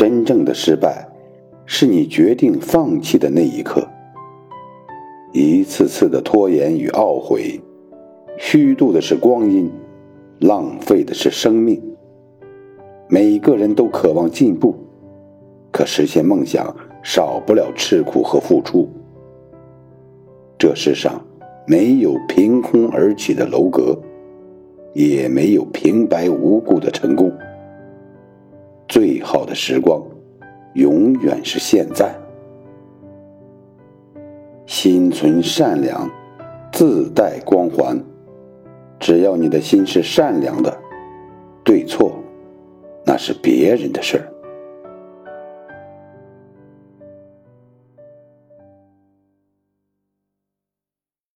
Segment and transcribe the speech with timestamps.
[0.00, 1.06] 真正的失败，
[1.66, 3.86] 是你决定放弃的那一刻。
[5.30, 7.60] 一次次的拖延与懊悔，
[8.38, 9.70] 虚度的是光阴，
[10.38, 11.78] 浪费的是生命。
[13.10, 14.74] 每个人都渴望进步，
[15.70, 18.88] 可实现梦想少不了吃苦和付出。
[20.58, 21.22] 这世上
[21.66, 23.94] 没有凭空而起的楼阁，
[24.94, 27.30] 也没有平白无故的成功。
[28.90, 30.02] 最好的时光，
[30.74, 32.12] 永远是现在。
[34.66, 36.10] 心存善良，
[36.72, 37.96] 自带光环。
[38.98, 40.76] 只要你的心是善良的，
[41.62, 42.12] 对错。
[43.06, 44.26] 那是别人的事儿。